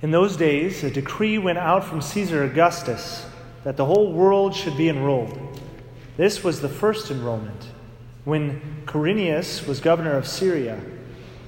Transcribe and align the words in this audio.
In 0.00 0.12
those 0.12 0.36
days, 0.36 0.84
a 0.84 0.90
decree 0.90 1.38
went 1.38 1.58
out 1.58 1.82
from 1.82 2.00
Caesar 2.00 2.44
Augustus 2.44 3.26
that 3.64 3.76
the 3.76 3.86
whole 3.86 4.12
world 4.12 4.54
should 4.54 4.76
be 4.76 4.88
enrolled. 4.88 5.60
This 6.16 6.44
was 6.44 6.60
the 6.60 6.68
first 6.68 7.10
enrollment, 7.10 7.66
when 8.24 8.60
Quirinius 8.86 9.66
was 9.66 9.80
governor 9.80 10.16
of 10.16 10.28
Syria. 10.28 10.80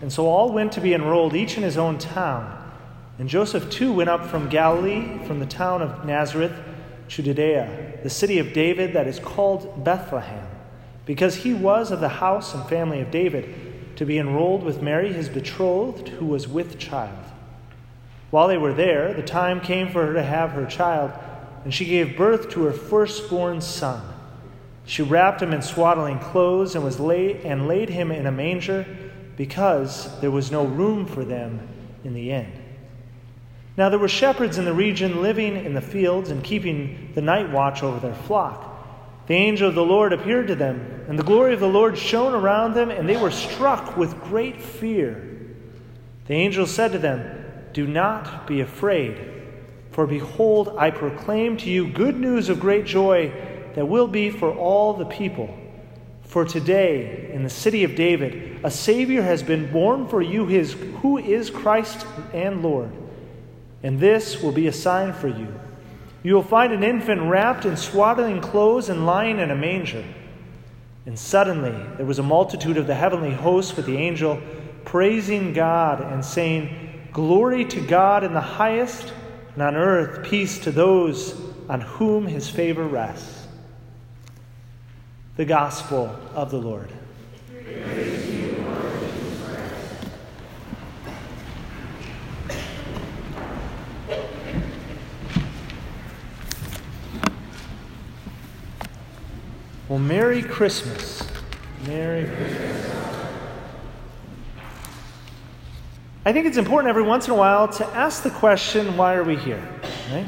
And 0.03 0.13
so 0.13 0.27
all 0.27 0.51
went 0.51 0.73
to 0.73 0.81
be 0.81 0.95
enrolled, 0.95 1.35
each 1.35 1.57
in 1.57 1.63
his 1.63 1.79
own 1.79 1.99
town. 1.99 2.57
And 3.21 3.29
Joseph 3.29 3.71
too 3.71 3.93
went 3.93 4.11
up 4.11 4.27
from 4.27 4.49
Galilee, 4.49 5.25
from 5.27 5.39
the 5.39 5.47
town 5.47 5.81
of 5.81 6.05
Nazareth 6.05 6.53
to 7.11 7.23
Judea, 7.23 8.01
the 8.03 8.11
city 8.11 8.41
of 8.41 8.53
David 8.53 8.95
that 8.95 9.07
is 9.07 9.21
called 9.21 9.85
Bethlehem, 9.85 10.47
because 11.07 11.37
he 11.37 11.55
was 11.55 11.93
of 11.93 12.01
the 12.01 12.09
house 12.09 12.53
and 12.53 12.69
family 12.69 13.01
of 13.01 13.13
David, 13.13 13.97
to 13.97 14.05
be 14.05 14.19
enrolled 14.19 14.65
with 14.65 14.83
Mary, 14.83 15.13
his 15.13 15.29
betrothed, 15.29 16.09
who 16.09 16.27
was 16.27 16.49
with 16.49 16.79
child. 16.79 17.30
While 18.31 18.49
they 18.49 18.59
were 18.59 18.73
there, 18.73 19.13
the 19.13 19.23
time 19.23 19.61
came 19.61 19.91
for 19.91 20.07
her 20.07 20.15
to 20.15 20.23
have 20.23 20.51
her 20.51 20.67
child, 20.67 21.13
and 21.65 21.75
she 21.75 21.85
gave 21.85 22.17
birth 22.17 22.51
to 22.51 22.65
her 22.65 22.73
firstborn 22.73 23.61
son. 23.61 24.03
She 24.87 25.03
wrapped 25.03 25.43
him 25.43 25.53
in 25.53 25.63
swaddling 25.63 26.19
clothes 26.19 26.75
and 26.75 26.85
was 26.85 26.99
laid 26.99 27.39
and 27.45 27.69
laid 27.69 27.89
him 27.89 28.11
in 28.11 28.27
a 28.27 28.33
manger 28.33 28.87
because 29.37 30.21
there 30.21 30.31
was 30.31 30.51
no 30.51 30.65
room 30.65 31.07
for 31.07 31.25
them 31.25 31.69
in 32.05 32.15
the 32.15 32.31
inn. 32.31 32.53
Now 33.77 33.89
there 33.89 33.99
were 33.99 34.09
shepherds 34.09 34.59
in 34.59 34.65
the 34.65 34.73
region 34.73 35.23
living 35.23 35.57
in 35.57 35.75
the 35.75 35.81
fields 35.81 36.31
and 36.31 36.43
keeping 36.43 37.11
the 37.15 37.23
night 37.23 37.51
watch 37.51 37.83
over 37.83 38.01
their 38.01 38.15
flock. 38.15 38.67
The 39.27 39.35
angel 39.35 39.69
of 39.69 39.75
the 39.75 39.85
Lord 39.85 40.13
appeared 40.13 40.49
to 40.49 40.57
them, 40.57 41.05
and 41.09 41.19
the 41.19 41.23
glory 41.23 41.55
of 41.55 41.61
the 41.61 41.69
Lord 41.69 41.97
shone 41.97 42.35
around 42.35 42.75
them, 42.75 42.91
and 42.91 43.09
they 43.09 43.17
were 43.17 43.31
struck 43.31 43.97
with 43.97 44.21
great 44.25 44.61
fear. 44.61 45.25
The 46.27 46.35
angel 46.35 46.67
said 46.67 46.93
to 46.93 46.99
them, 46.99 47.40
do 47.73 47.87
not 47.87 48.47
be 48.47 48.61
afraid, 48.61 49.19
for 49.93 50.07
behold, 50.07 50.75
I 50.79 50.91
proclaim 50.91 51.57
to 51.59 51.71
you 51.71 51.89
good 51.89 52.19
news 52.19 52.49
of 52.49 52.61
great 52.61 52.87
joy 52.87 53.33
that 53.75 53.87
will 53.87 54.09
be 54.09 54.31
for 54.31 54.53
all 54.53 54.95
the 54.95 55.05
people. 55.05 55.57
For 56.23 56.45
today, 56.45 57.31
in 57.33 57.43
the 57.43 57.51
city 57.51 57.83
of 57.83 57.97
David, 57.97 58.61
a 58.65 58.71
Savior 58.71 59.23
has 59.23 59.43
been 59.43 59.73
born 59.73 60.07
for 60.07 60.23
you, 60.23 60.47
his, 60.47 60.75
who 61.03 61.19
is 61.19 61.51
Christ 61.51 62.07
and 62.33 62.63
Lord. 62.63 62.91
And 63.83 63.99
this 63.99 64.43
will 64.43 64.53
be 64.53 64.69
a 64.69 64.73
sign 64.73 65.13
for 65.13 65.29
you. 65.29 65.53
You 66.23 66.35
will 66.35 66.43
find 66.43 66.73
an 66.73 66.85
infant 66.85 67.23
wrapped 67.23 67.65
in 67.65 67.77
swaddling 67.77 68.41
clothes 68.41 68.89
and 68.91 69.07
lying 69.07 69.39
in 69.39 69.51
a 69.51 69.57
manger. 69.57 70.05
And 71.07 71.19
suddenly 71.19 71.75
there 71.97 72.07
was 72.07 72.19
a 72.19 72.23
multitude 72.23 72.77
of 72.77 72.87
the 72.87 72.95
heavenly 72.95 73.33
hosts 73.33 73.75
with 73.75 73.87
the 73.87 73.97
angel, 73.97 74.41
praising 74.85 75.53
God 75.53 76.01
and 76.01 76.25
saying, 76.25 76.90
Glory 77.13 77.65
to 77.65 77.81
God 77.81 78.23
in 78.23 78.35
the 78.35 78.41
highest, 78.41 79.13
and 79.55 79.63
on 79.63 79.75
earth 79.75 80.29
peace 80.29 80.59
to 80.61 80.71
those 80.71 81.41
on 81.69 81.81
whom 81.81 82.27
his 82.27 82.49
favor 82.49 82.85
rests. 82.85 83.47
The 85.37 85.45
Gospel 85.45 86.17
of 86.35 86.51
the 86.51 86.59
Lord. 86.59 86.91
Well, 99.89 99.99
Merry 99.99 100.43
Christmas. 100.43 101.29
Merry 101.85 102.25
Christmas. 102.25 102.90
I 106.23 106.35
think 106.35 106.45
it's 106.45 106.59
important 106.59 106.91
every 106.91 107.03
once 107.03 107.27
in 107.27 107.33
a 107.33 107.37
while 107.37 107.67
to 107.69 107.87
ask 107.87 108.23
the 108.23 108.31
question, 108.31 108.99
why 108.99 109.15
are 109.15 109.25
we 109.25 109.37
here? 109.37 109.67
Right? 110.13 110.27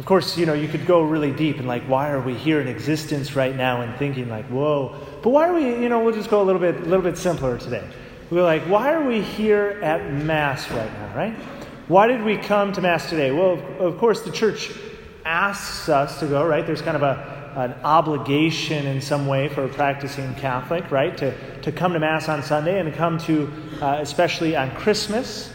Of 0.00 0.06
course, 0.06 0.36
you 0.36 0.44
know, 0.44 0.54
you 0.54 0.66
could 0.66 0.86
go 0.86 1.02
really 1.02 1.30
deep 1.30 1.58
and 1.58 1.68
like, 1.68 1.84
why 1.84 2.10
are 2.10 2.20
we 2.20 2.34
here 2.34 2.60
in 2.60 2.66
existence 2.66 3.36
right 3.36 3.54
now 3.54 3.80
and 3.82 3.96
thinking 3.96 4.28
like, 4.28 4.46
whoa. 4.46 4.96
But 5.22 5.30
why 5.30 5.48
are 5.48 5.54
we, 5.54 5.66
you 5.66 5.88
know, 5.88 6.00
we'll 6.00 6.14
just 6.14 6.30
go 6.30 6.42
a 6.42 6.44
little 6.44 6.60
bit, 6.60 6.76
a 6.76 6.84
little 6.84 7.02
bit 7.02 7.16
simpler 7.16 7.58
today. 7.58 7.88
We're 8.30 8.42
like, 8.42 8.62
why 8.62 8.92
are 8.92 9.04
we 9.04 9.20
here 9.20 9.78
at 9.82 10.12
Mass 10.12 10.68
right 10.70 10.92
now, 10.92 11.16
right? 11.16 11.34
Why 11.86 12.08
did 12.08 12.24
we 12.24 12.36
come 12.36 12.72
to 12.72 12.80
Mass 12.80 13.08
today? 13.08 13.30
Well, 13.30 13.62
of 13.78 13.98
course, 13.98 14.22
the 14.22 14.32
church 14.32 14.72
asks 15.24 15.88
us 15.88 16.18
to 16.18 16.26
go, 16.26 16.44
right? 16.44 16.66
There's 16.66 16.82
kind 16.82 16.96
of 16.96 17.04
a, 17.04 17.37
an 17.56 17.72
obligation 17.84 18.86
in 18.86 19.00
some 19.00 19.26
way 19.26 19.48
for 19.48 19.64
a 19.64 19.68
practicing 19.68 20.34
Catholic, 20.34 20.90
right? 20.90 21.16
To, 21.18 21.60
to 21.62 21.72
come 21.72 21.92
to 21.92 21.98
Mass 21.98 22.28
on 22.28 22.42
Sunday 22.42 22.78
and 22.78 22.90
to 22.90 22.96
come 22.96 23.18
to, 23.18 23.52
uh, 23.80 23.98
especially 24.00 24.56
on 24.56 24.70
Christmas. 24.76 25.52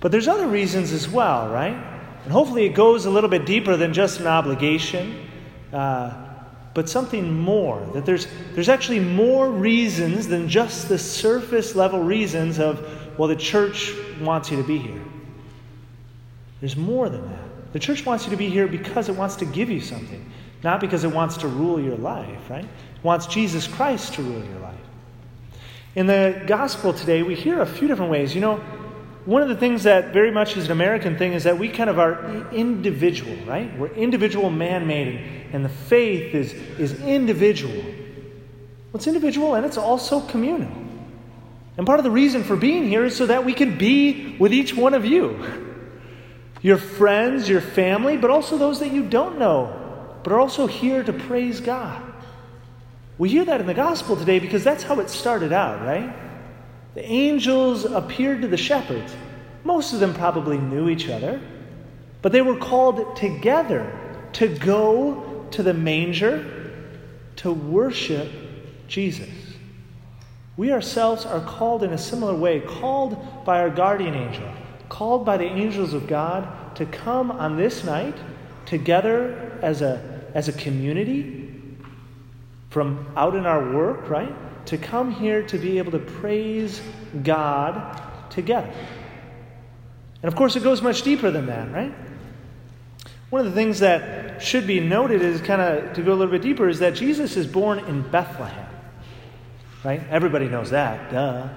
But 0.00 0.12
there's 0.12 0.28
other 0.28 0.46
reasons 0.46 0.92
as 0.92 1.08
well, 1.08 1.48
right? 1.48 1.74
And 2.24 2.32
hopefully 2.32 2.64
it 2.66 2.74
goes 2.74 3.06
a 3.06 3.10
little 3.10 3.30
bit 3.30 3.46
deeper 3.46 3.76
than 3.76 3.92
just 3.92 4.20
an 4.20 4.26
obligation, 4.26 5.28
uh, 5.72 6.12
but 6.74 6.88
something 6.88 7.32
more. 7.32 7.84
That 7.94 8.06
there's, 8.06 8.26
there's 8.54 8.68
actually 8.68 9.00
more 9.00 9.50
reasons 9.50 10.28
than 10.28 10.48
just 10.48 10.88
the 10.88 10.98
surface 10.98 11.74
level 11.74 12.02
reasons 12.02 12.58
of, 12.58 13.18
well, 13.18 13.28
the 13.28 13.36
church 13.36 13.92
wants 14.20 14.50
you 14.50 14.56
to 14.58 14.62
be 14.62 14.78
here. 14.78 15.02
There's 16.60 16.76
more 16.76 17.08
than 17.08 17.28
that. 17.28 17.72
The 17.72 17.78
church 17.78 18.06
wants 18.06 18.24
you 18.24 18.30
to 18.30 18.36
be 18.36 18.48
here 18.48 18.66
because 18.66 19.08
it 19.08 19.16
wants 19.16 19.36
to 19.36 19.44
give 19.44 19.70
you 19.70 19.80
something. 19.80 20.30
Not 20.62 20.80
because 20.80 21.04
it 21.04 21.12
wants 21.12 21.38
to 21.38 21.48
rule 21.48 21.80
your 21.80 21.96
life, 21.96 22.50
right? 22.50 22.64
It 22.64 23.04
wants 23.04 23.26
Jesus 23.26 23.66
Christ 23.66 24.14
to 24.14 24.22
rule 24.22 24.44
your 24.44 24.58
life. 24.58 24.74
In 25.94 26.06
the 26.06 26.42
gospel 26.46 26.92
today, 26.92 27.22
we 27.22 27.34
hear 27.34 27.60
a 27.60 27.66
few 27.66 27.88
different 27.88 28.10
ways. 28.10 28.34
You 28.34 28.40
know, 28.40 28.56
one 29.24 29.42
of 29.42 29.48
the 29.48 29.56
things 29.56 29.84
that 29.84 30.12
very 30.12 30.30
much 30.30 30.56
is 30.56 30.66
an 30.66 30.72
American 30.72 31.16
thing 31.16 31.32
is 31.32 31.44
that 31.44 31.58
we 31.58 31.68
kind 31.68 31.90
of 31.90 31.98
are 31.98 32.50
individual, 32.50 33.36
right? 33.46 33.76
We're 33.78 33.88
individual 33.88 34.50
man 34.50 34.86
made, 34.86 35.48
and 35.52 35.64
the 35.64 35.68
faith 35.68 36.34
is, 36.34 36.52
is 36.52 37.00
individual. 37.02 37.82
Well, 37.82 38.94
it's 38.94 39.06
individual 39.06 39.54
and 39.54 39.66
it's 39.66 39.76
also 39.76 40.20
communal. 40.20 40.72
And 41.76 41.86
part 41.86 42.00
of 42.00 42.04
the 42.04 42.10
reason 42.10 42.42
for 42.42 42.56
being 42.56 42.88
here 42.88 43.04
is 43.04 43.16
so 43.16 43.26
that 43.26 43.44
we 43.44 43.54
can 43.54 43.78
be 43.78 44.36
with 44.38 44.52
each 44.52 44.74
one 44.74 44.94
of 44.94 45.04
you 45.04 45.38
your 46.62 46.78
friends, 46.78 47.48
your 47.48 47.60
family, 47.60 48.16
but 48.16 48.30
also 48.30 48.58
those 48.58 48.80
that 48.80 48.92
you 48.92 49.04
don't 49.04 49.38
know 49.38 49.77
but 50.28 50.34
are 50.34 50.40
also 50.40 50.66
here 50.66 51.02
to 51.02 51.12
praise 51.14 51.58
God. 51.58 52.02
We 53.16 53.30
hear 53.30 53.46
that 53.46 53.62
in 53.62 53.66
the 53.66 53.72
gospel 53.72 54.14
today 54.14 54.40
because 54.40 54.62
that's 54.62 54.82
how 54.82 55.00
it 55.00 55.08
started 55.08 55.54
out, 55.54 55.80
right? 55.80 56.14
The 56.94 57.02
angels 57.02 57.86
appeared 57.86 58.42
to 58.42 58.48
the 58.48 58.58
shepherds. 58.58 59.16
Most 59.64 59.94
of 59.94 60.00
them 60.00 60.12
probably 60.12 60.58
knew 60.58 60.90
each 60.90 61.08
other, 61.08 61.40
but 62.20 62.32
they 62.32 62.42
were 62.42 62.58
called 62.58 63.16
together 63.16 63.90
to 64.34 64.48
go 64.48 65.46
to 65.52 65.62
the 65.62 65.72
manger 65.72 66.74
to 67.36 67.50
worship 67.50 68.28
Jesus. 68.86 69.30
We 70.58 70.72
ourselves 70.72 71.24
are 71.24 71.40
called 71.40 71.82
in 71.82 71.94
a 71.94 71.98
similar 71.98 72.34
way, 72.34 72.60
called 72.60 73.46
by 73.46 73.60
our 73.60 73.70
guardian 73.70 74.14
angel, 74.14 74.52
called 74.90 75.24
by 75.24 75.38
the 75.38 75.46
angels 75.46 75.94
of 75.94 76.06
God 76.06 76.76
to 76.76 76.84
come 76.84 77.30
on 77.30 77.56
this 77.56 77.82
night 77.82 78.18
together 78.66 79.58
as 79.62 79.80
a, 79.80 80.07
as 80.34 80.48
a 80.48 80.52
community 80.52 81.54
from 82.70 83.06
out 83.16 83.34
in 83.34 83.46
our 83.46 83.72
work, 83.74 84.08
right? 84.10 84.34
To 84.66 84.78
come 84.78 85.10
here 85.10 85.42
to 85.44 85.58
be 85.58 85.78
able 85.78 85.92
to 85.92 85.98
praise 85.98 86.80
God 87.22 88.00
together. 88.30 88.72
And 90.22 90.28
of 90.28 90.36
course, 90.36 90.56
it 90.56 90.62
goes 90.62 90.82
much 90.82 91.02
deeper 91.02 91.30
than 91.30 91.46
that, 91.46 91.72
right? 91.72 91.94
One 93.30 93.40
of 93.40 93.46
the 93.46 93.52
things 93.52 93.80
that 93.80 94.42
should 94.42 94.66
be 94.66 94.80
noted 94.80 95.22
is 95.22 95.40
kind 95.40 95.60
of 95.60 95.94
to 95.94 96.02
go 96.02 96.12
a 96.12 96.16
little 96.16 96.32
bit 96.32 96.42
deeper 96.42 96.68
is 96.68 96.78
that 96.78 96.94
Jesus 96.94 97.36
is 97.36 97.46
born 97.46 97.78
in 97.80 98.02
Bethlehem, 98.10 98.66
right? 99.84 100.02
Everybody 100.10 100.48
knows 100.48 100.70
that, 100.70 101.10
duh, 101.10 101.48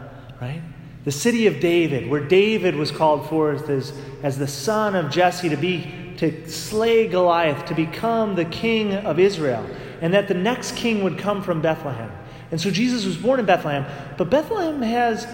right? 0.41 0.61
The 1.05 1.11
city 1.11 1.47
of 1.47 1.59
David, 1.59 2.09
where 2.09 2.23
David 2.23 2.75
was 2.75 2.91
called 2.91 3.27
forth 3.27 3.69
as, 3.69 3.93
as 4.21 4.37
the 4.37 4.47
son 4.47 4.95
of 4.95 5.11
Jesse 5.11 5.49
to 5.49 5.57
be 5.57 5.91
to 6.21 6.47
slay 6.47 7.07
Goliath, 7.07 7.65
to 7.65 7.73
become 7.73 8.35
the 8.35 8.45
king 8.45 8.93
of 8.93 9.17
Israel, 9.17 9.67
and 10.01 10.13
that 10.13 10.27
the 10.27 10.35
next 10.35 10.75
king 10.75 11.03
would 11.03 11.17
come 11.17 11.41
from 11.41 11.63
Bethlehem. 11.63 12.11
And 12.51 12.61
so 12.61 12.69
Jesus 12.69 13.05
was 13.05 13.17
born 13.17 13.39
in 13.39 13.47
Bethlehem, 13.47 13.87
but 14.19 14.29
Bethlehem 14.29 14.83
has 14.83 15.25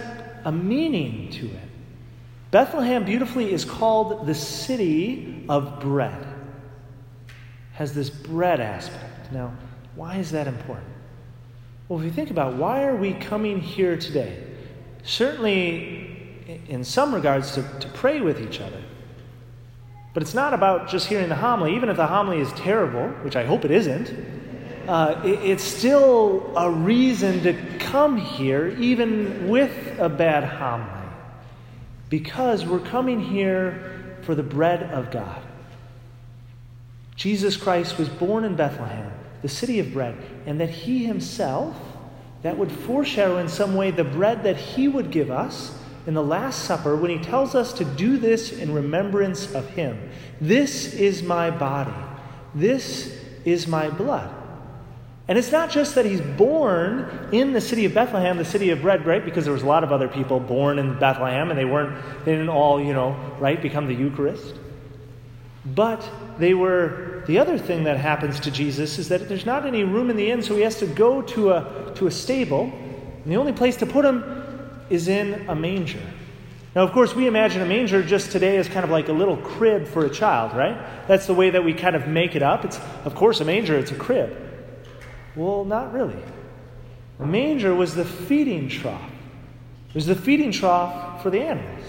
a 0.46 0.52
meaning 0.52 1.30
to 1.32 1.46
it. 1.46 1.70
Bethlehem 2.52 3.04
beautifully 3.04 3.52
is 3.52 3.66
called 3.66 4.26
the 4.28 4.34
city 4.34 5.44
of 5.50 5.82
bread. 5.82 6.26
Has 7.74 7.94
this 7.94 8.10
bread 8.10 8.62
aspect. 8.62 9.34
Now, 9.34 9.52
why 9.96 10.16
is 10.16 10.32
that 10.32 10.48
important? 10.48 10.88
Well, 11.90 12.00
if 12.00 12.06
you 12.06 12.12
think 12.12 12.32
about 12.32 12.54
why 12.54 12.86
are 12.86 12.96
we 12.96 13.14
coming 13.14 13.60
here 13.60 13.98
today? 13.98 14.42
Certainly, 15.04 16.62
in 16.70 16.86
some 16.86 17.14
regards, 17.14 17.56
to, 17.56 17.64
to 17.82 17.90
pray 17.90 18.22
with 18.22 18.42
each 18.42 18.62
other. 18.62 18.82
But 20.14 20.24
it's 20.24 20.34
not 20.34 20.54
about 20.54 20.90
just 20.90 21.08
hearing 21.08 21.30
the 21.30 21.36
homily, 21.36 21.76
even 21.76 21.90
if 21.90 21.98
the 21.98 22.08
homily 22.08 22.40
is 22.40 22.52
terrible, 22.54 23.10
which 23.24 23.36
I 23.36 23.46
hope 23.46 23.66
it 23.66 23.72
isn't. 23.72 24.14
Uh, 24.88 25.22
it, 25.24 25.40
it's 25.44 25.64
still 25.64 26.54
a 26.58 26.72
reason 26.72 27.44
to 27.44 27.54
come 27.78 28.18
here, 28.18 28.70
even 28.80 29.48
with 29.48 29.72
a 30.00 30.10
bad 30.10 30.44
homily. 30.44 30.94
because 32.10 32.66
we're 32.66 32.80
coming 32.80 33.20
here 33.20 34.18
for 34.22 34.36
the 34.36 34.44
bread 34.44 34.84
of 34.84 35.12
God. 35.12 35.42
Jesus 37.16 37.58
Christ 37.58 37.98
was 37.98 38.10
born 38.10 38.44
in 38.44 38.56
Bethlehem, 38.56 39.12
the 39.42 39.50
city 39.50 39.80
of 39.80 39.92
bread, 39.94 40.16
and 40.46 40.60
that 40.62 40.70
he 40.70 41.06
himself, 41.06 41.76
that 42.44 42.58
would 42.58 42.72
foreshadow 42.72 43.38
in 43.38 43.50
some 43.50 43.76
way 43.76 43.92
the 43.92 44.04
bread 44.04 44.44
that 44.44 44.58
he 44.58 44.88
would 44.88 45.12
give 45.12 45.32
us 45.32 45.78
in 46.08 46.14
the 46.14 46.24
Last 46.24 46.64
Supper 46.64 46.96
when 46.96 47.12
he 47.12 47.20
tells 47.20 47.54
us 47.54 47.74
to 47.74 47.86
do 47.86 48.18
this 48.18 48.54
in 48.54 48.74
remembrance 48.74 49.54
of 49.54 49.68
him. 49.70 50.10
This 50.40 50.94
is 50.94 51.22
my 51.22 51.52
body. 51.52 51.94
This 52.56 53.14
is 53.44 53.68
my 53.68 53.90
blood. 53.90 54.34
And 55.28 55.38
it's 55.38 55.52
not 55.52 55.70
just 55.70 55.96
that 55.96 56.06
he's 56.06 56.22
born 56.22 57.30
in 57.34 57.52
the 57.52 57.60
city 57.60 57.84
of 57.84 57.94
Bethlehem, 57.94 58.38
the 58.38 58.46
city 58.46 58.70
of 58.70 58.82
bread, 58.82 59.06
right? 59.06 59.24
Because 59.24 59.44
there 59.44 59.54
was 59.54 59.64
a 59.64 59.68
lot 59.68 59.84
of 59.84 59.92
other 59.92 60.08
people 60.08 60.40
born 60.40 60.80
in 60.80 60.98
Bethlehem 60.98 61.50
and 61.50 61.60
they 61.60 61.66
weren't, 61.66 62.02
they 62.24 62.32
didn't 62.32 62.48
all, 62.48 62.82
you 62.82 62.94
know, 62.94 63.12
right, 63.40 63.62
become 63.62 63.88
the 63.88 63.94
Eucharist. 63.94 64.56
But 65.66 66.10
they 66.40 66.54
were, 66.54 67.26
the 67.28 67.40
other 67.40 67.58
thing 67.58 67.84
that 67.84 67.98
happens 67.98 68.40
to 68.42 68.52
Jesus 68.52 68.98
is 68.98 69.10
that 69.10 69.28
there's 69.28 69.46
not 69.46 69.66
any 69.66 69.84
room 69.84 70.10
in 70.10 70.16
the 70.16 70.32
inn, 70.32 70.42
so 70.42 70.56
he 70.56 70.62
has 70.62 70.80
to 70.80 70.88
go 70.88 71.22
to 71.24 71.52
a, 71.52 71.92
to 71.96 72.08
a 72.08 72.12
stable. 72.12 72.72
And 73.24 73.26
the 73.26 73.36
only 73.36 73.52
place 73.52 73.76
to 73.78 73.86
put 73.86 74.06
him 74.06 74.37
is 74.90 75.08
in 75.08 75.48
a 75.50 75.56
manger. 75.56 76.02
Now, 76.76 76.84
of 76.84 76.92
course, 76.92 77.16
we 77.16 77.28
imagine 77.28 77.62
a 77.62 77.66
manger 77.66 78.04
just 78.04 78.32
today 78.32 78.58
as 78.58 78.68
kind 78.68 78.84
of 78.84 78.92
like 78.92 79.08
a 79.08 79.14
little 79.14 79.38
crib 79.38 79.88
for 79.88 80.06
a 80.06 80.10
child, 80.10 80.56
right? 80.56 80.78
That's 81.08 81.26
the 81.26 81.34
way 81.34 81.50
that 81.50 81.64
we 81.64 81.74
kind 81.74 81.96
of 81.96 82.08
make 82.08 82.36
it 82.36 82.44
up. 82.44 82.66
It's, 82.66 82.80
of 83.04 83.16
course, 83.16 83.42
a 83.42 83.46
manger, 83.46 83.76
it's 83.76 83.92
a 83.92 83.96
crib. 83.96 84.36
Well, 85.36 85.66
not 85.66 85.92
really. 85.92 86.22
A 87.20 87.26
manger 87.26 87.74
was 87.74 87.96
the 87.96 88.06
feeding 88.06 88.70
trough. 88.70 89.12
It 89.90 89.96
was 89.96 90.06
the 90.06 90.16
feeding 90.16 90.52
trough 90.52 91.24
for 91.24 91.30
the 91.32 91.42
animals. 91.42 91.84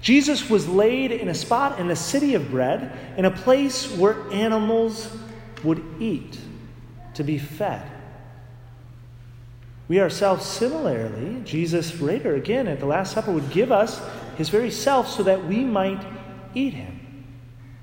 Jesus 0.00 0.48
was 0.48 0.66
laid 0.66 1.12
in 1.12 1.28
a 1.28 1.34
spot 1.34 1.78
in 1.78 1.88
the 1.88 1.96
city 1.96 2.34
of 2.34 2.50
bread, 2.50 2.90
in 3.16 3.24
a 3.24 3.30
place 3.30 3.90
where 3.96 4.16
animals 4.32 5.14
would 5.62 5.84
eat 6.00 6.38
to 7.14 7.22
be 7.22 7.38
fed. 7.38 7.86
We 9.92 10.00
ourselves, 10.00 10.46
similarly, 10.46 11.42
Jesus 11.44 12.00
later, 12.00 12.34
again 12.34 12.66
at 12.66 12.80
the 12.80 12.86
Last 12.86 13.12
Supper, 13.12 13.30
would 13.30 13.50
give 13.50 13.70
us 13.70 14.00
his 14.38 14.48
very 14.48 14.70
self 14.70 15.06
so 15.06 15.22
that 15.24 15.44
we 15.44 15.64
might 15.64 16.02
eat 16.54 16.72
him 16.72 17.02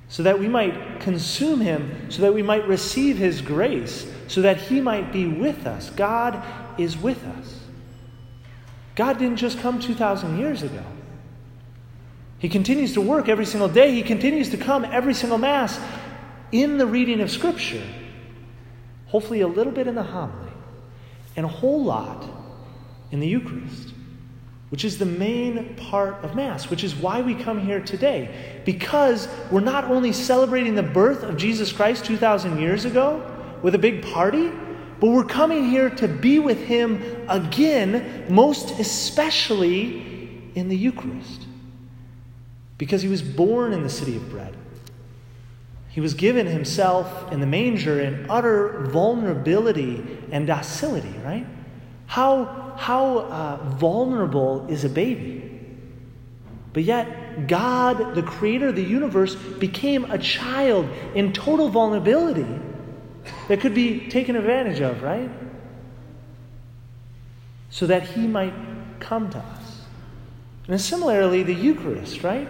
so 0.09 0.23
that 0.23 0.39
we 0.39 0.47
might 0.47 0.99
consume 0.99 1.61
him, 1.61 2.09
so 2.09 2.23
that 2.23 2.33
we 2.33 2.41
might 2.41 2.67
receive 2.67 3.17
his 3.17 3.41
grace, 3.41 4.11
so 4.27 4.41
that 4.41 4.57
he 4.57 4.81
might 4.81 5.13
be 5.13 5.27
with 5.27 5.67
us. 5.67 5.91
God 5.91 6.43
is 6.79 6.97
with 6.97 7.23
us. 7.23 7.59
God 8.95 9.19
didn't 9.19 9.37
just 9.37 9.59
come 9.59 9.79
2,000 9.79 10.39
years 10.39 10.63
ago. 10.63 10.83
He 12.39 12.49
continues 12.49 12.93
to 12.93 13.01
work 13.01 13.29
every 13.29 13.45
single 13.45 13.69
day. 13.69 13.93
He 13.93 14.01
continues 14.01 14.49
to 14.49 14.57
come 14.57 14.83
every 14.83 15.13
single 15.13 15.37
Mass 15.37 15.79
in 16.51 16.79
the 16.79 16.87
reading 16.87 17.21
of 17.21 17.29
Scripture, 17.29 17.83
hopefully 19.05 19.41
a 19.41 19.47
little 19.47 19.71
bit 19.71 19.85
in 19.85 19.93
the 19.93 20.01
homily, 20.01 20.48
and 21.39 21.45
a 21.45 21.49
whole 21.49 21.81
lot 21.81 22.27
in 23.11 23.21
the 23.21 23.27
Eucharist 23.27 23.93
which 24.69 24.85
is 24.85 24.97
the 24.99 25.05
main 25.05 25.75
part 25.75 26.23
of 26.23 26.35
Mass, 26.35 26.69
which 26.69 26.83
is 26.83 26.95
why 26.95 27.21
we 27.21 27.33
come 27.33 27.59
here 27.59 27.79
today. 27.79 28.61
Because 28.65 29.27
we're 29.51 29.61
not 29.61 29.85
only 29.85 30.13
celebrating 30.13 30.75
the 30.75 30.83
birth 30.83 31.23
of 31.23 31.37
Jesus 31.37 31.71
Christ 31.71 32.05
2,000 32.05 32.59
years 32.59 32.85
ago 32.85 33.25
with 33.63 33.73
a 33.73 33.79
big 33.79 34.03
party, 34.03 34.51
but 34.99 35.09
we're 35.09 35.23
coming 35.23 35.69
here 35.69 35.89
to 35.89 36.07
be 36.07 36.37
with 36.37 36.59
Him 36.65 37.01
again, 37.27 38.25
most 38.29 38.79
especially 38.79 40.51
in 40.53 40.69
the 40.69 40.77
Eucharist. 40.77 41.47
Because 42.77 43.01
He 43.01 43.07
was 43.07 43.23
born 43.23 43.73
in 43.73 43.81
the 43.81 43.89
city 43.89 44.15
of 44.15 44.29
bread. 44.29 44.55
He 45.89 46.01
was 46.01 46.13
given 46.13 46.45
Himself 46.45 47.31
in 47.31 47.39
the 47.39 47.47
manger 47.47 47.99
in 47.99 48.29
utter 48.29 48.85
vulnerability 48.91 50.05
and 50.31 50.45
docility, 50.47 51.13
right? 51.23 51.45
How, 52.05 52.75
how 52.77 53.17
uh, 53.19 53.57
vulnerable 53.77 54.67
is 54.69 54.85
a 54.85 54.89
baby? 54.89 55.45
But 56.73 56.83
yet, 56.83 57.47
God, 57.47 58.15
the 58.15 58.23
creator 58.23 58.69
of 58.69 58.75
the 58.75 58.83
universe, 58.83 59.35
became 59.35 60.09
a 60.11 60.17
child 60.17 60.87
in 61.15 61.33
total 61.33 61.69
vulnerability 61.69 62.47
that 63.47 63.59
could 63.59 63.73
be 63.73 64.07
taken 64.09 64.35
advantage 64.35 64.79
of, 64.79 65.01
right? 65.01 65.29
So 67.71 67.87
that 67.87 68.03
he 68.03 68.27
might 68.27 68.53
come 68.99 69.29
to 69.31 69.39
us. 69.39 69.81
And 70.67 70.79
similarly, 70.79 71.41
the 71.41 71.53
Eucharist, 71.53 72.23
right? 72.23 72.47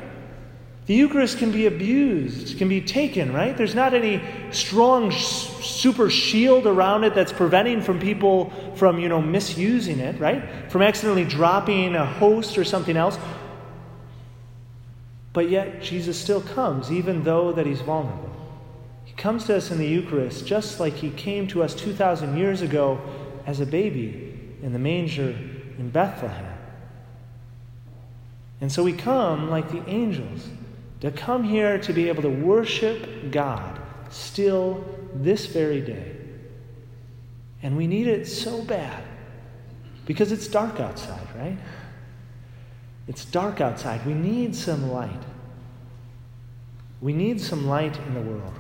The 0.90 0.96
Eucharist 0.96 1.38
can 1.38 1.52
be 1.52 1.68
abused, 1.68 2.58
can 2.58 2.68
be 2.68 2.82
taken, 2.82 3.32
right? 3.32 3.56
There's 3.56 3.76
not 3.76 3.94
any 3.94 4.24
strong 4.50 5.12
super 5.12 6.10
shield 6.10 6.66
around 6.66 7.04
it 7.04 7.14
that's 7.14 7.32
preventing 7.32 7.84
from 7.84 8.00
people 8.00 8.52
from, 8.74 8.98
you 8.98 9.08
know, 9.08 9.22
misusing 9.22 10.00
it, 10.00 10.20
right? 10.20 10.72
From 10.72 10.82
accidentally 10.82 11.26
dropping 11.26 11.94
a 11.94 12.08
host 12.08 12.58
or 12.58 12.64
something 12.64 12.98
else. 12.98 13.20
But 15.32 15.52
yet 15.52 15.84
Jesus 15.84 16.20
still 16.20 16.42
comes 16.42 16.92
even 16.92 17.24
though 17.24 17.52
that 17.52 17.68
he's 17.68 17.82
vulnerable. 17.82 18.36
He 19.06 19.14
comes 19.14 19.46
to 19.46 19.58
us 19.58 19.70
in 19.70 19.78
the 19.78 19.88
Eucharist 19.88 20.48
just 20.48 20.80
like 20.80 20.94
he 20.94 21.12
came 21.12 21.46
to 21.50 21.62
us 21.62 21.76
2000 21.76 22.36
years 22.36 22.64
ago 22.64 23.00
as 23.46 23.60
a 23.60 23.66
baby 23.68 24.58
in 24.64 24.74
the 24.74 24.80
manger 24.80 25.38
in 25.78 25.92
Bethlehem. 25.92 26.58
And 28.60 28.72
so 28.72 28.82
we 28.82 28.94
come 28.94 29.52
like 29.52 29.72
the 29.72 29.88
angels 29.88 30.50
to 31.02 31.12
come 31.12 31.44
here 31.44 31.78
to 31.80 31.94
be 31.94 32.10
able 32.10 32.22
to 32.24 32.30
worship 32.30 33.32
God 33.32 33.80
still 34.10 34.84
this 35.14 35.46
very 35.46 35.82
day. 35.82 36.16
And 37.62 37.78
we 37.78 37.88
need 37.88 38.08
it 38.08 38.28
so 38.28 38.64
bad 38.64 39.04
because 40.06 40.32
it's 40.32 40.48
dark 40.48 40.80
outside, 40.80 41.28
right? 41.36 41.58
It's 43.08 43.26
dark 43.26 43.62
outside. 43.62 44.06
We 44.06 44.14
need 44.14 44.56
some 44.56 44.92
light. 44.92 45.24
We 47.02 47.14
need 47.14 47.40
some 47.42 47.68
light 47.68 47.98
in 48.08 48.14
the 48.14 48.22
world. 48.22 48.54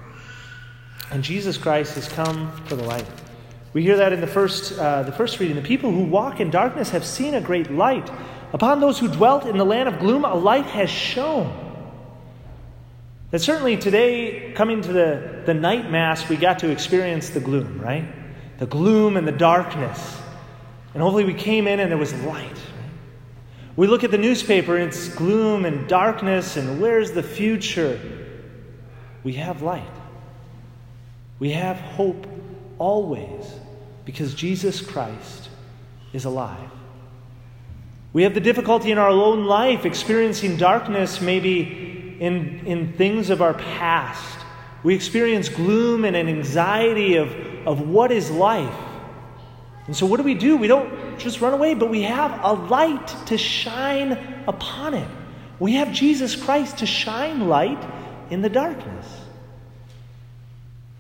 And 1.12 1.24
Jesus 1.24 1.58
Christ 1.58 1.96
has 1.96 2.08
come 2.08 2.52
for 2.66 2.76
the 2.76 2.84
light. 2.84 3.06
We 3.74 3.84
hear 3.84 3.98
that 3.98 4.14
in 4.14 4.22
the 4.22 4.28
first, 4.28 4.78
uh, 4.80 5.04
the 5.04 5.12
first 5.12 5.40
reading. 5.40 5.56
The 5.56 5.62
people 5.62 5.92
who 5.92 6.04
walk 6.04 6.40
in 6.40 6.50
darkness 6.50 6.90
have 6.90 7.06
seen 7.06 7.36
a 7.36 7.42
great 7.42 7.72
light. 7.72 8.10
Upon 8.54 8.80
those 8.80 8.98
who 8.98 9.08
dwelt 9.08 9.46
in 9.46 9.58
the 9.58 9.66
land 9.66 9.90
of 9.90 10.00
gloom, 10.00 10.26
a 10.26 10.34
light 10.34 10.66
has 10.66 10.90
shone. 10.90 11.69
That 13.32 13.40
certainly 13.40 13.78
today, 13.78 14.54
coming 14.56 14.82
to 14.82 14.92
the, 14.92 15.44
the 15.46 15.54
night 15.54 15.92
mass, 15.92 16.28
we 16.28 16.36
got 16.36 16.60
to 16.60 16.70
experience 16.70 17.30
the 17.30 17.40
gloom, 17.40 17.80
right? 17.80 18.06
The 18.58 18.66
gloom 18.66 19.18
and 19.18 19.28
the 19.28 19.32
darkness. 19.32 20.20
And 20.94 21.04
hopefully 21.04 21.26
we 21.26 21.36
came 21.36 21.68
in 21.68 21.80
and 21.80 21.92
there 21.92 21.98
was 21.98 22.14
light. 22.24 22.58
We 23.76 23.88
look 23.88 24.04
at 24.04 24.12
the 24.12 24.18
newspaper 24.18 24.76
and 24.76 24.90
it's 24.90 25.10
gloom 25.10 25.66
and 25.66 25.88
darkness 25.88 26.58
and 26.58 26.82
where's 26.82 27.12
the 27.12 27.24
future? 27.24 28.00
We 29.24 29.34
have 29.34 29.62
light. 29.62 29.88
We 31.38 31.52
have 31.52 31.78
hope 31.78 32.28
always 32.80 33.46
because 34.06 34.34
Jesus 34.34 34.82
Christ 34.82 35.50
is 36.14 36.26
alive. 36.26 36.70
We 38.12 38.24
have 38.24 38.34
the 38.34 38.40
difficulty 38.40 38.92
in 38.92 38.98
our 38.98 39.10
own 39.10 39.46
life 39.46 39.86
experiencing 39.86 40.58
darkness, 40.58 41.22
maybe 41.22 41.99
in, 42.20 42.66
in 42.66 42.94
things 42.94 43.30
of 43.30 43.42
our 43.42 43.54
past. 43.54 44.46
We 44.84 44.96
experience 44.96 45.50
gloom 45.50 46.06
and 46.06 46.16
an 46.16 46.28
anxiety 46.28 47.16
of, 47.16 47.34
of 47.66 47.82
what 47.82 48.12
is 48.12 48.30
life. 48.30 48.76
And 49.88 49.96
so, 49.96 50.06
what 50.06 50.18
do 50.18 50.24
we 50.24 50.36
do? 50.36 50.56
We 50.56 50.68
don't 50.68 51.18
just 51.18 51.42
run 51.42 51.54
away, 51.54 51.74
but 51.74 51.90
we 51.90 52.04
have 52.04 52.40
a 52.44 52.54
light 52.54 53.08
to 53.26 53.38
shine 53.38 54.44
upon 54.48 54.94
it. 54.94 55.10
We 55.60 55.74
have 55.74 55.92
Jesus 55.92 56.36
Christ 56.36 56.78
to 56.78 56.86
shine 56.86 57.48
light 57.48 57.84
in 58.30 58.42
the 58.42 58.50
darkness. 58.50 59.08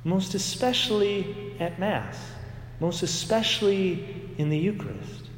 Most 0.04 0.34
especially 0.34 1.54
at 1.60 1.78
Mass, 1.80 2.18
most 2.80 3.04
especially 3.04 4.34
in 4.38 4.50
the 4.50 4.58
Eucharist. 4.58 5.30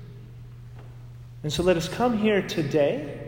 And 1.44 1.52
so, 1.52 1.62
let 1.62 1.76
us 1.76 1.90
come 1.90 2.18
here 2.18 2.42
today 2.42 3.20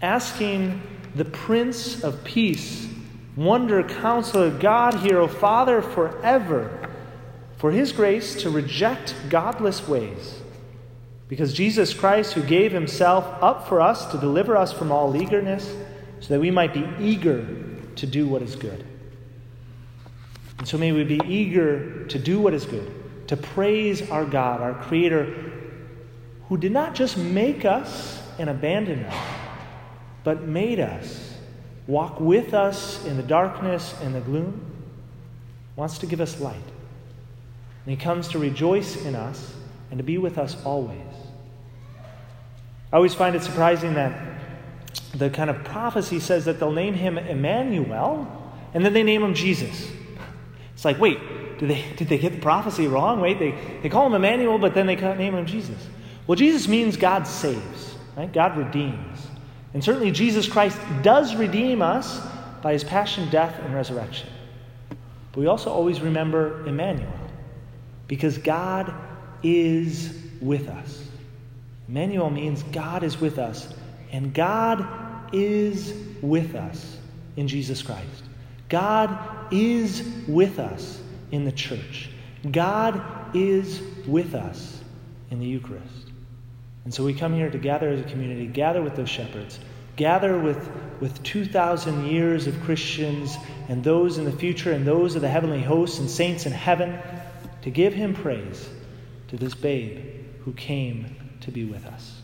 asking 0.00 0.80
the 1.14 1.24
Prince 1.24 2.02
of 2.02 2.24
Peace, 2.24 2.88
Wonder, 3.36 3.82
Counselor, 3.82 4.50
God, 4.50 4.94
Hero, 4.94 5.26
Father 5.28 5.80
forever, 5.80 6.88
for 7.56 7.70
His 7.70 7.92
grace 7.92 8.42
to 8.42 8.50
reject 8.50 9.14
godless 9.28 9.86
ways. 9.86 10.40
Because 11.28 11.52
Jesus 11.52 11.94
Christ, 11.94 12.34
who 12.34 12.42
gave 12.42 12.72
Himself 12.72 13.24
up 13.42 13.68
for 13.68 13.80
us 13.80 14.06
to 14.06 14.18
deliver 14.18 14.56
us 14.56 14.72
from 14.72 14.92
all 14.92 15.16
eagerness, 15.16 15.74
so 16.20 16.28
that 16.34 16.40
we 16.40 16.50
might 16.50 16.74
be 16.74 16.88
eager 17.00 17.46
to 17.96 18.06
do 18.06 18.26
what 18.26 18.42
is 18.42 18.56
good. 18.56 18.84
And 20.58 20.68
so 20.68 20.78
may 20.78 20.92
we 20.92 21.04
be 21.04 21.20
eager 21.26 22.06
to 22.06 22.18
do 22.18 22.40
what 22.40 22.54
is 22.54 22.66
good, 22.66 23.28
to 23.28 23.36
praise 23.36 24.10
our 24.10 24.24
God, 24.24 24.60
our 24.60 24.74
Creator, 24.74 25.52
who 26.48 26.56
did 26.56 26.72
not 26.72 26.94
just 26.94 27.16
make 27.16 27.64
us 27.64 28.22
and 28.38 28.50
abandon 28.50 29.04
us 29.04 29.33
but 30.24 30.42
made 30.42 30.80
us, 30.80 31.34
walk 31.86 32.18
with 32.18 32.54
us 32.54 33.04
in 33.04 33.16
the 33.16 33.22
darkness 33.22 33.94
and 34.02 34.14
the 34.14 34.20
gloom, 34.20 34.64
wants 35.76 35.98
to 35.98 36.06
give 36.06 36.20
us 36.20 36.40
light. 36.40 36.56
And 37.84 37.90
he 37.90 37.96
comes 37.96 38.28
to 38.28 38.38
rejoice 38.38 39.04
in 39.04 39.14
us 39.14 39.54
and 39.90 39.98
to 39.98 40.04
be 40.04 40.18
with 40.18 40.38
us 40.38 40.56
always. 40.64 40.98
I 42.92 42.96
always 42.96 43.14
find 43.14 43.36
it 43.36 43.42
surprising 43.42 43.94
that 43.94 44.34
the 45.14 45.30
kind 45.30 45.50
of 45.50 45.62
prophecy 45.64 46.20
says 46.20 46.44
that 46.46 46.58
they'll 46.58 46.72
name 46.72 46.94
him 46.94 47.18
Emmanuel, 47.18 48.26
and 48.72 48.84
then 48.84 48.92
they 48.92 49.02
name 49.02 49.22
him 49.22 49.34
Jesus. 49.34 49.90
It's 50.74 50.84
like, 50.84 50.98
wait, 50.98 51.18
did 51.58 51.68
they, 51.70 51.84
did 51.96 52.08
they 52.08 52.18
get 52.18 52.32
the 52.32 52.40
prophecy 52.40 52.86
wrong? 52.86 53.20
Wait, 53.20 53.38
they, 53.38 53.54
they 53.82 53.88
call 53.88 54.06
him 54.06 54.14
Emmanuel, 54.14 54.58
but 54.58 54.74
then 54.74 54.86
they 54.86 54.96
name 54.96 55.34
him 55.34 55.46
Jesus. 55.46 55.76
Well, 56.26 56.36
Jesus 56.36 56.66
means 56.66 56.96
God 56.96 57.26
saves, 57.26 57.94
right? 58.16 58.32
God 58.32 58.56
redeems. 58.56 59.13
And 59.74 59.82
certainly 59.82 60.12
Jesus 60.12 60.48
Christ 60.48 60.78
does 61.02 61.34
redeem 61.34 61.82
us 61.82 62.20
by 62.62 62.72
his 62.72 62.84
passion, 62.84 63.28
death, 63.28 63.58
and 63.62 63.74
resurrection. 63.74 64.28
But 64.88 65.40
we 65.40 65.46
also 65.46 65.70
always 65.70 66.00
remember 66.00 66.64
Emmanuel, 66.66 67.12
because 68.06 68.38
God 68.38 68.94
is 69.42 70.16
with 70.40 70.68
us. 70.68 71.08
Emmanuel 71.88 72.30
means 72.30 72.62
God 72.62 73.02
is 73.02 73.20
with 73.20 73.38
us, 73.38 73.74
and 74.12 74.32
God 74.32 75.34
is 75.34 75.92
with 76.22 76.54
us 76.54 76.96
in 77.36 77.48
Jesus 77.48 77.82
Christ. 77.82 78.24
God 78.68 79.52
is 79.52 80.08
with 80.28 80.58
us 80.58 81.02
in 81.32 81.44
the 81.44 81.52
church. 81.52 82.10
God 82.50 83.02
is 83.34 83.82
with 84.06 84.34
us 84.34 84.80
in 85.30 85.40
the 85.40 85.46
Eucharist. 85.46 86.12
And 86.84 86.92
so 86.92 87.04
we 87.04 87.14
come 87.14 87.34
here 87.34 87.50
to 87.50 87.58
gather 87.58 87.88
as 87.88 88.00
a 88.00 88.04
community, 88.04 88.46
gather 88.46 88.82
with 88.82 88.96
those 88.96 89.08
shepherds, 89.08 89.58
gather 89.96 90.38
with, 90.38 90.70
with 91.00 91.22
2,000 91.22 92.06
years 92.06 92.46
of 92.46 92.60
Christians 92.62 93.36
and 93.68 93.82
those 93.82 94.18
in 94.18 94.24
the 94.24 94.32
future 94.32 94.72
and 94.72 94.86
those 94.86 95.14
of 95.14 95.22
the 95.22 95.28
heavenly 95.28 95.62
hosts 95.62 95.98
and 95.98 96.10
saints 96.10 96.46
in 96.46 96.52
heaven 96.52 96.98
to 97.62 97.70
give 97.70 97.94
him 97.94 98.14
praise 98.14 98.68
to 99.28 99.36
this 99.36 99.54
babe 99.54 100.04
who 100.44 100.52
came 100.52 101.16
to 101.40 101.50
be 101.50 101.64
with 101.64 101.86
us. 101.86 102.20